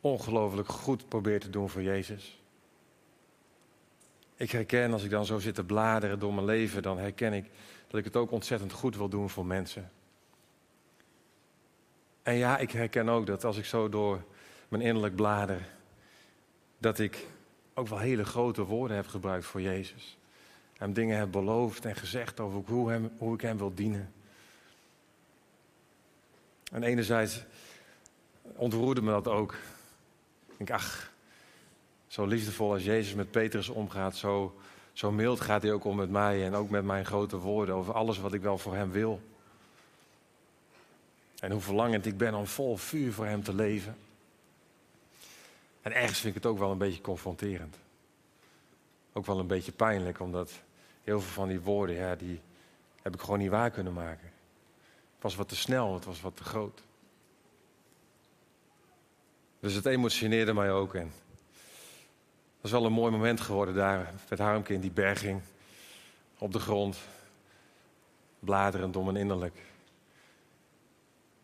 [0.00, 2.42] ongelooflijk goed probeer te doen voor Jezus.
[4.36, 7.50] Ik herken, als ik dan zo zit te bladeren door mijn leven, dan herken ik
[7.86, 9.90] dat ik het ook ontzettend goed wil doen voor mensen.
[12.22, 14.24] En ja, ik herken ook dat als ik zo door
[14.68, 15.68] mijn innerlijk blader,
[16.78, 17.26] dat ik
[17.74, 20.16] ook wel hele grote woorden heb gebruikt voor Jezus
[20.84, 24.12] hem dingen heb beloofd en gezegd over hoe, hem, hoe ik hem wil dienen.
[26.72, 27.44] En enerzijds
[28.42, 29.52] ontroerde me dat ook.
[30.46, 31.12] Ik denk, ach,
[32.14, 34.54] zo liefdevol als Jezus met Petrus omgaat, zo,
[34.92, 37.94] zo mild gaat hij ook om met mij en ook met mijn grote woorden over
[37.94, 39.22] alles wat ik wel voor hem wil.
[41.40, 43.96] En hoe verlangend ik ben om vol vuur voor hem te leven.
[45.82, 47.76] En ergens vind ik het ook wel een beetje confronterend.
[49.12, 50.52] Ook wel een beetje pijnlijk, omdat
[51.02, 52.40] heel veel van die woorden, ja, die
[53.02, 54.32] heb ik gewoon niet waar kunnen maken.
[55.14, 56.80] Het was wat te snel, het was wat te groot.
[59.60, 60.94] Dus het emotioneerde mij ook.
[60.94, 61.12] En
[62.64, 65.40] dat is wel een mooi moment geworden daar met Harmke in die berging.
[66.38, 66.98] Op de grond.
[68.38, 69.62] Bladerend om en innerlijk.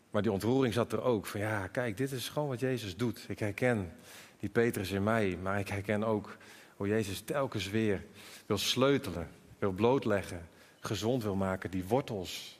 [0.09, 1.25] Maar die ontroering zat er ook.
[1.25, 3.25] Van ja, kijk, dit is gewoon wat Jezus doet.
[3.27, 3.93] Ik herken
[4.39, 5.37] die Petrus in mij.
[5.41, 6.37] Maar ik herken ook
[6.75, 8.05] hoe Jezus telkens weer
[8.45, 9.29] wil sleutelen
[9.59, 10.47] wil blootleggen,
[10.79, 12.59] gezond wil maken, die wortels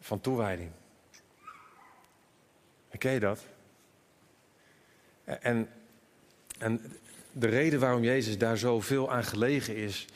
[0.00, 0.70] van toewijding.
[2.98, 3.46] Ken je dat?
[5.24, 5.68] En,
[6.58, 7.00] en
[7.32, 10.06] de reden waarom Jezus daar zoveel aan gelegen is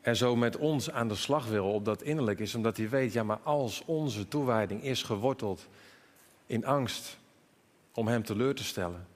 [0.00, 3.12] en zo met ons aan de slag wil op dat innerlijk is omdat hij weet,
[3.12, 5.66] ja maar als onze toewijding is geworteld
[6.46, 7.18] in angst
[7.94, 9.06] om hem teleur te stellen,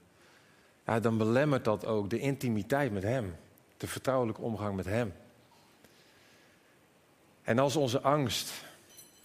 [0.85, 3.35] ja, dan belemmert dat ook de intimiteit met hem,
[3.77, 5.13] de vertrouwelijke omgang met hem.
[7.41, 8.51] En als onze angst,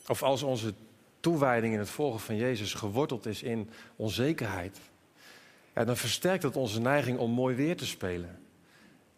[0.06, 0.74] of als onze
[1.20, 4.78] toewijding in het volgen van Jezus geworteld is in onzekerheid,
[5.84, 8.38] dan versterkt dat onze neiging om mooi weer te spelen.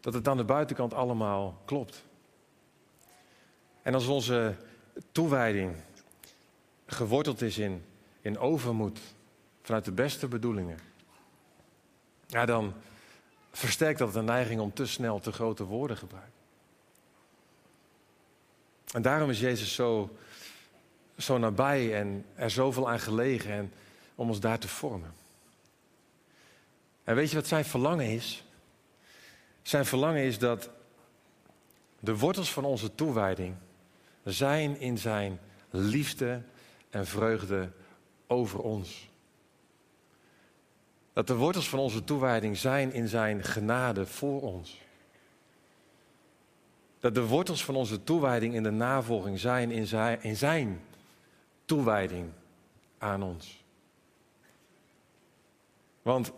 [0.00, 2.04] Dat het aan de buitenkant allemaal klopt.
[3.82, 4.56] En als onze
[5.12, 5.76] toewijding
[6.86, 7.84] geworteld is in,
[8.20, 8.98] in overmoed,
[9.62, 10.78] vanuit de beste bedoelingen,
[12.26, 12.74] ja, dan
[13.52, 16.38] versterkt dat de neiging om te snel te grote woorden te gebruiken.
[18.92, 20.16] En daarom is Jezus zo,
[21.18, 23.72] zo nabij en er zoveel aan gelegen en
[24.14, 25.19] om ons daar te vormen.
[27.04, 28.44] En weet je wat zijn verlangen is?
[29.62, 30.70] Zijn verlangen is dat
[32.00, 33.54] de wortels van onze toewijding
[34.24, 36.42] zijn in zijn liefde
[36.90, 37.70] en vreugde
[38.26, 39.08] over ons.
[41.12, 44.80] Dat de wortels van onze toewijding zijn in zijn genade voor ons.
[46.98, 50.80] Dat de wortels van onze toewijding in de navolging zijn in zijn, in zijn
[51.64, 52.30] toewijding
[52.98, 53.64] aan ons.
[56.02, 56.32] Want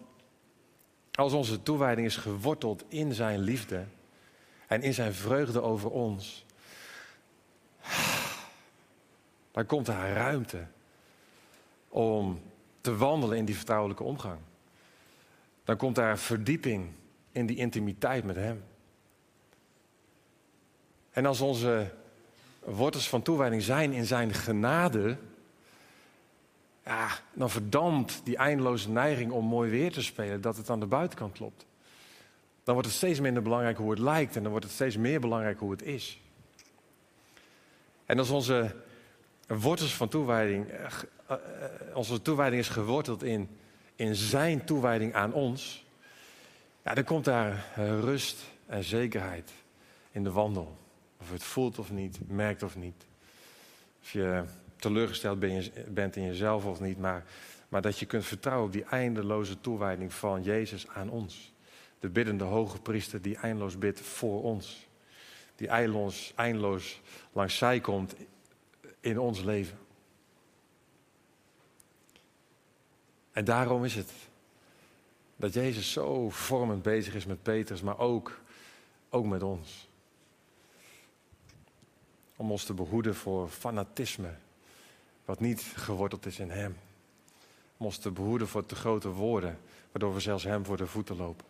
[1.12, 3.84] als onze toewijding is geworteld in zijn liefde
[4.66, 6.44] en in zijn vreugde over ons,
[9.50, 10.66] dan komt er ruimte
[11.88, 12.42] om
[12.80, 14.38] te wandelen in die vertrouwelijke omgang.
[15.64, 16.90] Dan komt daar verdieping
[17.32, 18.64] in die intimiteit met Hem.
[21.10, 21.90] En als onze
[22.58, 25.16] wortels van toewijding zijn in Zijn genade,
[26.84, 30.86] ja, dan verdampt die eindeloze neiging om mooi weer te spelen, dat het aan de
[30.86, 31.66] buitenkant klopt.
[32.64, 35.20] Dan wordt het steeds minder belangrijk hoe het lijkt en dan wordt het steeds meer
[35.20, 36.20] belangrijk hoe het is.
[38.06, 38.74] En als onze
[39.46, 40.86] wortels van toewijding, eh,
[41.26, 41.36] eh,
[41.94, 43.48] onze toewijding is geworteld in,
[43.96, 45.84] in zijn toewijding aan ons,
[46.82, 49.50] ja, dan komt daar eh, rust en zekerheid
[50.10, 50.78] in de wandel.
[51.20, 53.06] Of je het voelt of niet, merkt of niet.
[54.02, 54.44] Of je
[54.82, 55.38] teleurgesteld
[55.94, 57.24] bent in jezelf of niet, maar,
[57.68, 61.52] maar dat je kunt vertrouwen op die eindeloze toewijding van Jezus aan ons.
[62.00, 64.86] De biddende hoge priester die eindeloos bidt voor ons.
[65.56, 67.00] Die eindeloos, eindeloos
[67.32, 68.14] langs zij komt
[69.00, 69.78] in ons leven.
[73.32, 74.12] En daarom is het
[75.36, 78.40] dat Jezus zo vormend bezig is met Petrus, maar ook,
[79.10, 79.88] ook met ons.
[82.36, 84.34] Om ons te behoeden voor fanatisme,
[85.24, 86.76] wat niet geworteld is in Hem.
[87.76, 89.58] Om ons behoeden voor te grote woorden,
[89.92, 91.46] waardoor we zelfs Hem voor de voeten lopen.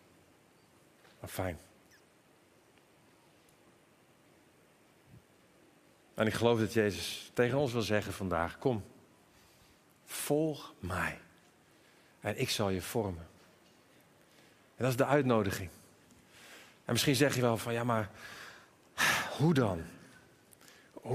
[1.19, 1.57] Maar fijn.
[6.13, 8.83] En ik geloof dat Jezus tegen ons wil zeggen vandaag: Kom,
[10.05, 11.19] volg mij.
[12.19, 13.27] En ik zal je vormen.
[14.75, 15.69] En dat is de uitnodiging.
[16.85, 18.09] En misschien zeg je wel van ja, maar
[19.37, 19.81] hoe dan?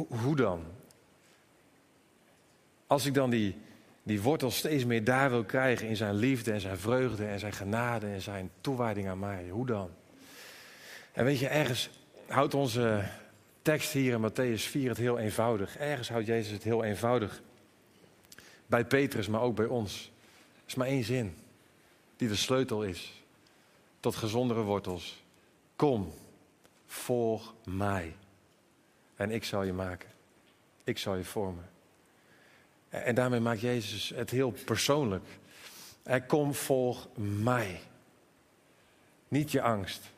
[0.09, 0.64] Hoe dan?
[2.88, 3.57] Als ik dan die,
[4.03, 7.53] die wortel steeds meer daar wil krijgen in zijn liefde en zijn vreugde en zijn
[7.53, 9.90] genade en zijn toewijding aan mij, hoe dan?
[11.12, 11.90] En weet je, ergens
[12.27, 13.05] houdt onze
[13.62, 15.77] tekst hier in Matthäus 4 het heel eenvoudig.
[15.77, 17.42] Ergens houdt Jezus het heel eenvoudig.
[18.66, 20.12] Bij Petrus, maar ook bij ons.
[20.55, 21.37] Er is maar één zin
[22.16, 23.22] die de sleutel is
[24.01, 25.22] tot gezondere wortels.
[25.77, 26.12] Kom,
[26.87, 28.14] volg mij.
[29.16, 30.09] En ik zal je maken.
[30.85, 31.78] Ik zal je vormen.
[32.88, 35.24] En daarmee maakt Jezus het heel persoonlijk.
[36.27, 37.09] Kom, volg
[37.42, 37.81] mij.
[39.29, 40.11] Niet je angst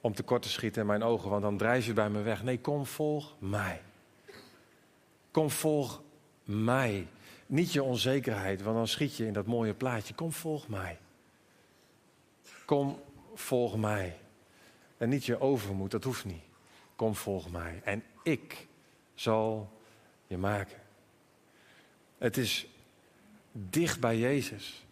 [0.00, 2.42] om tekort te schieten in mijn ogen, want dan drijf je bij me weg.
[2.42, 3.80] Nee, kom, volg mij.
[5.30, 6.02] Kom, volg
[6.44, 7.06] mij.
[7.46, 10.14] Niet je onzekerheid, want dan schiet je in dat mooie plaatje.
[10.14, 10.98] Kom, volg mij.
[12.64, 13.00] Kom,
[13.34, 14.18] volg mij.
[14.96, 16.42] En niet je overmoed, dat hoeft niet.
[16.96, 17.80] Kom, volg mij.
[17.84, 18.66] En ik
[19.14, 19.70] zal
[20.26, 20.87] je maken.
[22.18, 22.66] Het is
[23.52, 24.84] dicht bij Jezus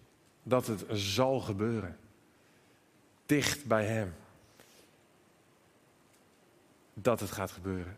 [0.43, 1.99] dat het zal gebeuren.
[3.27, 4.15] Dicht bij Hem
[6.95, 7.97] dat het gaat gebeuren.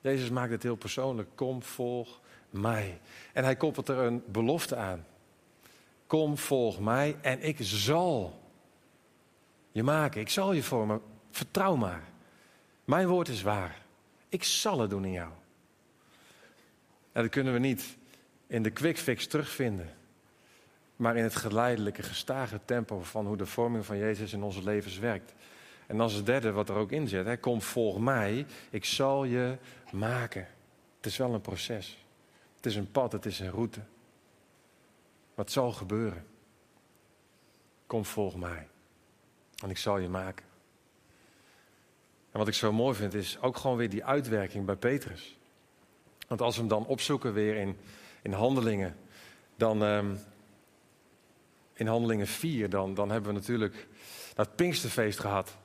[0.00, 1.28] Jezus maakt het heel persoonlijk.
[1.34, 3.00] Kom, volg mij.
[3.32, 5.06] En hij koppelt er een belofte aan.
[6.06, 8.40] Kom, volg mij en ik zal
[9.72, 10.20] je maken.
[10.20, 11.02] Ik zal je vormen.
[11.30, 12.02] Vertrouw maar.
[12.84, 13.82] Mijn woord is waar.
[14.28, 15.30] Ik zal het doen in jou.
[17.12, 17.97] En dat kunnen we niet
[18.48, 19.90] in de quick fix terugvinden.
[20.96, 24.98] Maar in het geleidelijke, gestage tempo van hoe de vorming van Jezus in onze levens
[24.98, 25.34] werkt.
[25.86, 27.24] En dan is het derde wat er ook in zit.
[27.24, 29.56] Hè, kom volg mij, ik zal je
[29.92, 30.48] maken.
[30.96, 32.04] Het is wel een proces.
[32.56, 33.80] Het is een pad, het is een route.
[35.34, 36.26] Wat zal gebeuren?
[37.86, 38.68] Kom volg mij.
[39.62, 40.46] En ik zal je maken.
[42.30, 45.38] En wat ik zo mooi vind is ook gewoon weer die uitwerking bij Petrus.
[46.28, 47.76] Want als we hem dan opzoeken weer in,
[48.28, 48.96] in handelingen,
[49.56, 50.18] dan um,
[51.74, 53.86] in handelingen 4, dan, dan hebben we natuurlijk
[54.34, 55.56] dat Pinksterfeest gehad.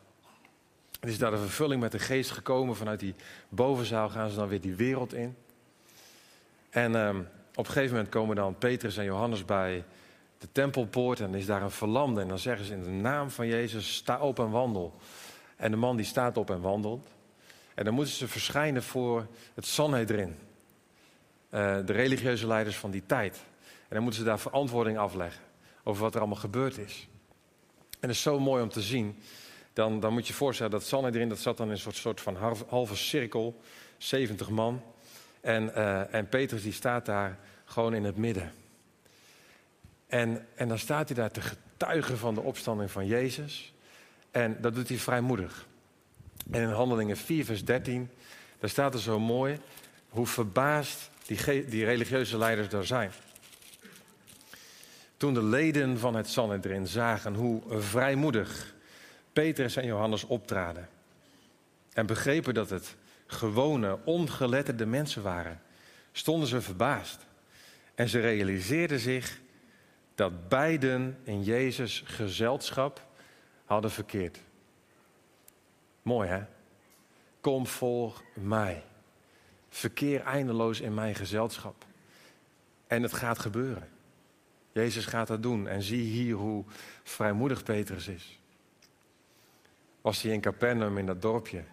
[1.00, 2.76] Het is daar de vervulling met de geest gekomen.
[2.76, 3.16] Vanuit die
[3.50, 5.36] bovenzaal gaan ze dan weer die wereld in.
[6.70, 9.84] En um, op een gegeven moment komen dan Petrus en Johannes bij
[10.38, 11.20] de tempelpoort.
[11.20, 12.22] En is daar een verlamde.
[12.22, 14.96] En dan zeggen ze in de naam van Jezus, sta op en wandel.
[15.56, 17.10] En de man die staat op en wandelt.
[17.76, 20.36] En dan moeten ze verschijnen voor het Sanhedrin.
[21.54, 23.36] Uh, de religieuze leiders van die tijd.
[23.64, 25.44] En dan moeten ze daar verantwoording afleggen.
[25.84, 27.08] Over wat er allemaal gebeurd is.
[27.90, 29.16] En het is zo mooi om te zien
[29.74, 32.36] dan, dan moet je voorstellen dat Sanhedrin, dat zat dan in een soort, soort van
[32.68, 33.62] halve, cirkel,
[33.98, 34.84] 70 man.
[35.42, 38.52] En, uh, en Petrus die staat daar gewoon in het midden.
[40.08, 43.74] En, en dan staat hij daar te getuigen van de opstanding van Jezus.
[44.32, 45.68] En dat doet hij vrijmoedig.
[46.52, 48.10] En in Handelingen 4, vers 13,
[48.60, 49.60] daar staat er zo mooi
[50.10, 53.12] hoe verbaasd die, die religieuze leiders daar zijn.
[55.18, 58.74] Toen de leden van het Sanhedrin zagen hoe vrijmoedig
[59.34, 60.90] Petrus en Johannes optraden.
[61.94, 65.62] En begrepen dat het gewone, ongeletterde mensen waren,
[66.12, 67.26] stonden ze verbaasd.
[67.96, 69.40] En ze realiseerden zich
[70.16, 73.06] dat beiden in Jezus gezelschap
[73.66, 74.40] hadden verkeerd.
[76.02, 76.44] Mooi hè?
[77.42, 78.84] Kom, volg mij.
[79.74, 81.86] Verkeer eindeloos in mijn gezelschap.
[82.88, 83.90] En het gaat gebeuren.
[84.72, 85.68] Jezus gaat dat doen.
[85.68, 86.64] En zie hier hoe
[87.04, 88.40] vrijmoedig Petrus is.
[90.02, 91.64] Was hij in Capernaum, in dat dorpje,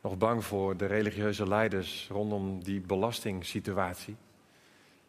[0.00, 4.16] nog bang voor de religieuze leiders rondom die belastingssituatie?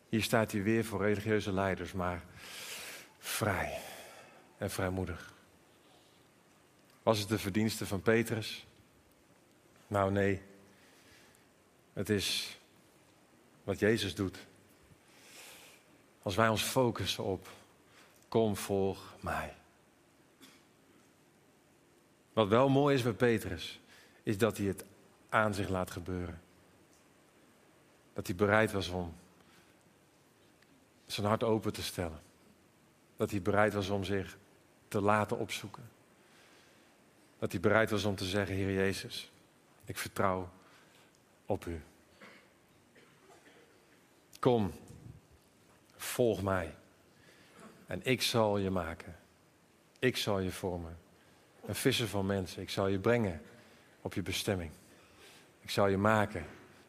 [0.10, 2.24] Hier staat hij weer voor religieuze leiders, maar
[3.20, 3.80] vrij
[4.58, 5.34] en vrijmoedig.
[7.04, 8.68] Was het de verdienste van Petrus?
[9.88, 10.42] Nou nee,
[12.00, 12.58] het is
[13.64, 14.38] wat Jezus doet.
[16.22, 17.48] Als wij ons focussen op,
[18.28, 19.56] kom volg mij.
[22.34, 23.80] Wat wel mooi is bij Petrus,
[24.24, 24.86] is dat hij het
[25.30, 26.42] aan zich laat gebeuren.
[28.14, 29.16] Dat hij bereid was om
[31.06, 32.22] zijn hart open te stellen.
[33.18, 34.38] Dat hij bereid was om zich
[34.88, 35.90] te laten opzoeken.
[37.40, 39.32] Dat hij bereid was om te zeggen, Heer Jezus,
[39.86, 40.50] ik vertrouw
[41.46, 41.82] op u.
[44.40, 44.74] Kom,
[45.96, 46.76] volg mij.
[47.86, 49.16] En ik zal je maken.
[50.00, 50.98] Ik zal je vormen.
[51.66, 52.62] Een visser van mensen.
[52.62, 53.42] Ik zal je brengen
[54.02, 54.72] op je bestemming.
[55.62, 56.46] Ik zal je maken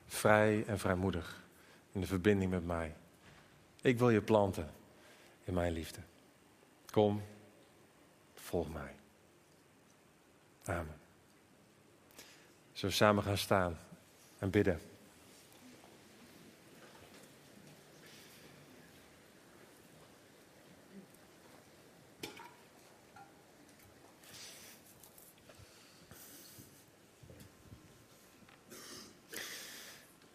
[0.06, 1.42] vrij en vrijmoedig
[1.92, 2.94] in de verbinding met mij.
[3.80, 4.70] Ik wil je planten
[5.44, 6.00] in mijn liefde.
[6.90, 7.22] Kom,
[8.34, 8.94] volg mij.
[10.64, 11.00] Amen.
[12.72, 13.78] Zullen we samen gaan staan
[14.38, 14.89] en bidden?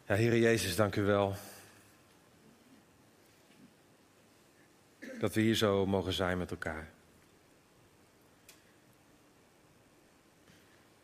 [0.08, 1.36] Ja, Heer Jezus, dank u wel.
[5.20, 6.90] Dat we hier zo mogen zijn met elkaar.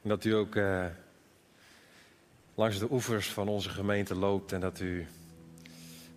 [0.01, 0.85] En dat u ook eh,
[2.55, 5.07] langs de oevers van onze gemeente loopt en dat u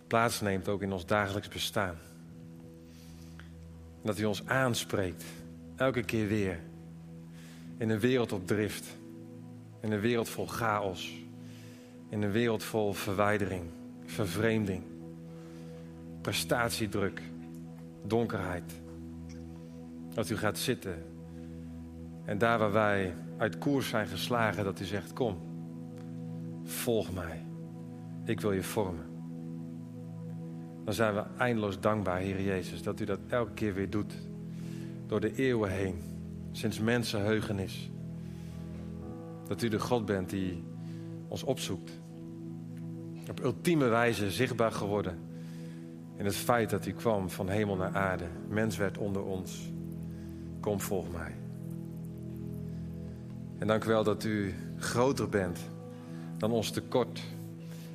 [0.07, 1.97] plaatsneemt ook in ons dagelijks bestaan.
[4.01, 5.23] dat u ons aanspreekt,
[5.75, 6.59] elke keer weer,
[7.77, 8.85] in een wereld op drift,
[9.81, 11.24] in een wereld vol chaos,
[12.09, 13.63] in een wereld vol verwijdering,
[14.05, 14.83] vervreemding,
[16.21, 17.21] prestatiedruk,
[18.03, 18.81] donkerheid.
[20.13, 21.03] Dat u gaat zitten
[22.25, 25.37] en daar waar wij uit koers zijn geslagen, dat u zegt: Kom,
[26.63, 27.45] volg mij.
[28.25, 29.05] Ik wil je vormen.
[30.83, 34.13] Dan zijn we eindeloos dankbaar, Heer Jezus, dat u dat elke keer weer doet.
[35.07, 36.01] Door de eeuwen heen,
[36.51, 37.89] sinds mensenheugenis.
[39.47, 40.63] Dat u de God bent die
[41.27, 41.91] ons opzoekt.
[43.29, 45.25] Op ultieme wijze zichtbaar geworden
[46.17, 48.25] in het feit dat u kwam van hemel naar aarde.
[48.49, 49.71] Mens werd onder ons.
[50.59, 51.35] Kom, volg mij.
[53.57, 55.59] En dank u wel dat u groter bent
[56.37, 57.21] dan ons tekort.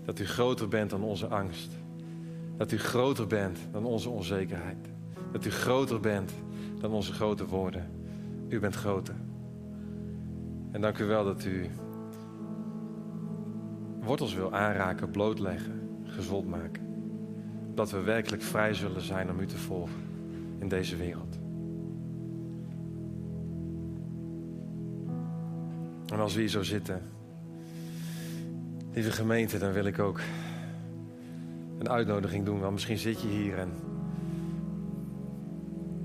[0.05, 1.73] Dat u groter bent dan onze angst.
[2.57, 4.88] Dat u groter bent dan onze onzekerheid.
[5.33, 6.33] Dat u groter bent
[6.81, 7.90] dan onze grote woorden.
[8.49, 9.14] U bent groter.
[10.71, 11.71] En dank u wel dat u
[14.03, 16.83] wortels wil aanraken, blootleggen, gezond maken.
[17.75, 20.03] Dat we werkelijk vrij zullen zijn om u te volgen
[20.59, 21.39] in deze wereld.
[26.13, 27.03] En als we hier zo zitten,
[28.93, 30.21] lieve gemeente, dan wil ik ook
[31.79, 32.61] een uitnodiging doen.
[32.61, 33.71] Want misschien zit je hier en,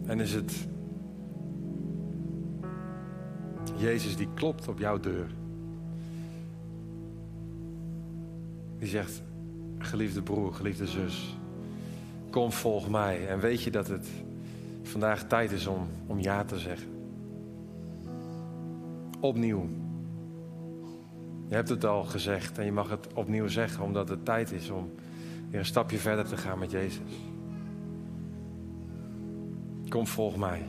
[0.06, 0.68] en is het
[3.78, 5.28] Jezus die klopt op jouw deur.
[8.86, 9.22] Die zegt,
[9.78, 11.38] geliefde broer, geliefde zus,
[12.30, 13.28] kom volg mij.
[13.28, 14.08] En weet je dat het
[14.84, 16.88] vandaag tijd is om, om ja te zeggen.
[19.20, 19.70] Opnieuw.
[21.48, 24.70] Je hebt het al gezegd en je mag het opnieuw zeggen omdat het tijd is
[24.70, 24.92] om
[25.50, 27.12] weer een stapje verder te gaan met Jezus.
[29.90, 30.66] Kom, volg mij.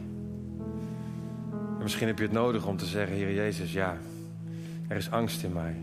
[1.51, 3.97] En misschien heb je het nodig om te zeggen, Heer Jezus, ja,
[4.89, 5.77] er is angst in mij.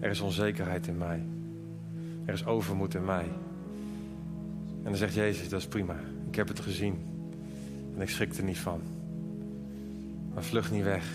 [0.00, 1.22] Er is onzekerheid in mij.
[2.28, 3.28] Er is overmoed in mij.
[4.76, 5.96] En dan zegt Jezus, dat is prima.
[6.28, 6.98] Ik heb het gezien.
[7.94, 8.80] En ik schrik er niet van.
[10.34, 11.06] Maar vlug niet weg.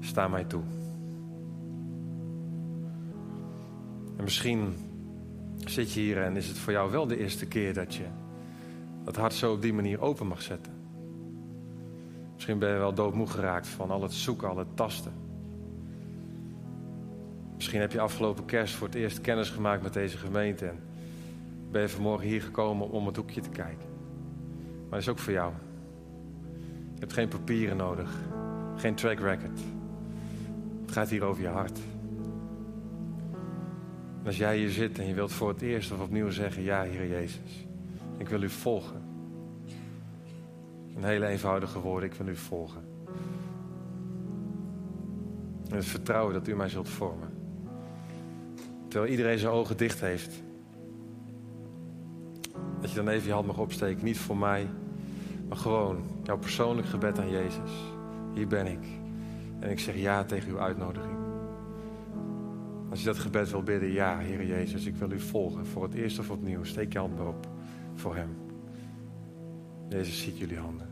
[0.00, 0.62] Sta mij toe.
[4.16, 4.74] En misschien
[5.64, 8.06] zit je hier en is het voor jou wel de eerste keer dat je
[9.04, 10.72] dat hart zo op die manier open mag zetten.
[12.34, 15.12] Misschien ben je wel doodmoe geraakt van al het zoeken, al het tasten.
[17.70, 20.66] Misschien heb je afgelopen kerst voor het eerst kennis gemaakt met deze gemeente.
[20.66, 20.78] En
[21.70, 23.88] ben je vanmorgen hier gekomen om het hoekje te kijken.
[24.58, 25.52] Maar dat is ook voor jou.
[26.94, 28.10] Je hebt geen papieren nodig.
[28.76, 29.60] Geen track record.
[30.80, 31.78] Het gaat hier over je hart.
[34.24, 37.08] Als jij hier zit en je wilt voor het eerst of opnieuw zeggen: Ja, Heer
[37.08, 37.66] Jezus,
[38.16, 39.02] ik wil u volgen.
[40.96, 42.82] Een hele eenvoudige woord: ik wil u volgen.
[45.68, 47.39] En het vertrouwen dat u mij zult vormen.
[48.90, 50.42] Terwijl iedereen zijn ogen dicht heeft.
[52.80, 54.04] Dat je dan even je hand mag opsteken.
[54.04, 54.66] Niet voor mij,
[55.48, 57.70] maar gewoon jouw persoonlijk gebed aan Jezus.
[58.34, 58.86] Hier ben ik.
[59.60, 61.18] En ik zeg ja tegen uw uitnodiging.
[62.90, 65.66] Als je dat gebed wil bidden, ja, Heer Jezus, ik wil u volgen.
[65.66, 67.48] Voor het eerst of opnieuw, steek je hand maar op
[67.94, 68.36] voor Hem.
[69.88, 70.89] Jezus ziet jullie handen.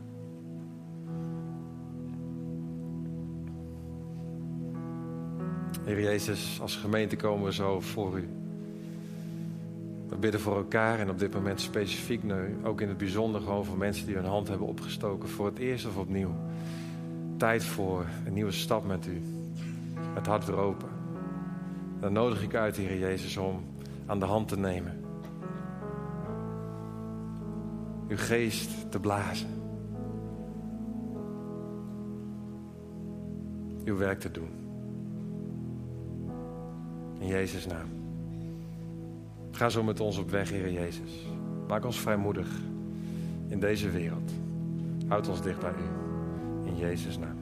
[5.89, 8.27] Heer Jezus, als gemeente komen we zo voor u.
[10.09, 13.65] We bidden voor elkaar en op dit moment specifiek nu, ook in het bijzonder gewoon
[13.65, 16.35] voor mensen die hun hand hebben opgestoken voor het eerst of opnieuw.
[17.37, 19.21] Tijd voor een nieuwe stap met u.
[20.13, 20.89] Het hart weer open.
[21.99, 23.63] Dan nodig ik uit, Heer Jezus, om
[24.05, 25.03] aan de hand te nemen.
[28.07, 29.49] Uw geest te blazen.
[33.85, 34.58] Uw werk te doen.
[37.19, 37.87] In Jezus' naam.
[39.51, 41.25] Ga zo met ons op weg, Heer Jezus.
[41.67, 42.47] Maak ons vrijmoedig
[43.47, 44.31] in deze wereld.
[45.07, 46.67] Houd ons dicht bij U.
[46.69, 47.37] In Jezus' naam.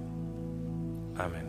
[1.14, 1.47] Amen.